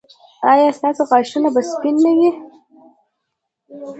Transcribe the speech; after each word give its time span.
ایا 0.51 0.69
ستاسو 0.77 1.01
غاښونه 1.09 1.49
به 1.55 1.61
سپین 1.71 1.95
نه 2.05 2.11
وي؟ 2.17 2.29